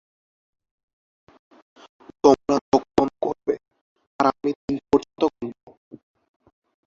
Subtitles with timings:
[2.23, 3.53] তোমরা চোখ বন্ধ করবে,
[4.19, 5.69] আর আমি তিন পর্যন্ত গুনবো।